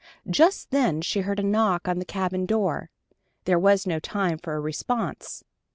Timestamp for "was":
3.59-3.85